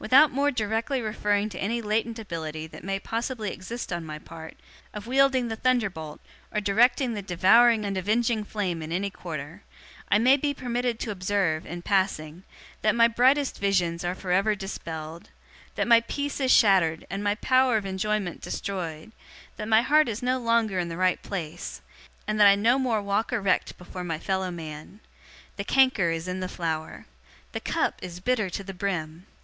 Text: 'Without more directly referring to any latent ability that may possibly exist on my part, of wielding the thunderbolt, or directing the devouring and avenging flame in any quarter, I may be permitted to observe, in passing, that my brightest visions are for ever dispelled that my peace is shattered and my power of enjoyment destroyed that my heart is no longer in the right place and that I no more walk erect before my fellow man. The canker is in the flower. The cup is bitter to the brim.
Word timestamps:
'Without 0.00 0.32
more 0.32 0.50
directly 0.50 1.00
referring 1.00 1.48
to 1.48 1.58
any 1.60 1.80
latent 1.80 2.18
ability 2.18 2.66
that 2.66 2.82
may 2.82 2.98
possibly 2.98 3.52
exist 3.52 3.92
on 3.92 4.04
my 4.04 4.18
part, 4.18 4.56
of 4.92 5.06
wielding 5.06 5.46
the 5.46 5.54
thunderbolt, 5.54 6.18
or 6.52 6.60
directing 6.60 7.14
the 7.14 7.22
devouring 7.22 7.84
and 7.84 7.96
avenging 7.96 8.42
flame 8.42 8.82
in 8.82 8.90
any 8.90 9.10
quarter, 9.10 9.62
I 10.10 10.18
may 10.18 10.36
be 10.36 10.52
permitted 10.54 10.98
to 10.98 11.12
observe, 11.12 11.66
in 11.66 11.82
passing, 11.82 12.42
that 12.82 12.96
my 12.96 13.06
brightest 13.06 13.60
visions 13.60 14.04
are 14.04 14.16
for 14.16 14.32
ever 14.32 14.56
dispelled 14.56 15.30
that 15.76 15.86
my 15.86 16.00
peace 16.00 16.40
is 16.40 16.50
shattered 16.50 17.06
and 17.08 17.22
my 17.22 17.36
power 17.36 17.76
of 17.76 17.86
enjoyment 17.86 18.40
destroyed 18.40 19.12
that 19.56 19.68
my 19.68 19.82
heart 19.82 20.08
is 20.08 20.20
no 20.20 20.40
longer 20.40 20.80
in 20.80 20.88
the 20.88 20.96
right 20.96 21.22
place 21.22 21.80
and 22.26 22.40
that 22.40 22.48
I 22.48 22.56
no 22.56 22.76
more 22.76 23.00
walk 23.00 23.32
erect 23.32 23.78
before 23.78 24.02
my 24.02 24.18
fellow 24.18 24.50
man. 24.50 24.98
The 25.54 25.62
canker 25.62 26.10
is 26.10 26.26
in 26.26 26.40
the 26.40 26.48
flower. 26.48 27.06
The 27.52 27.60
cup 27.60 28.00
is 28.02 28.18
bitter 28.18 28.50
to 28.50 28.64
the 28.64 28.74
brim. 28.74 29.26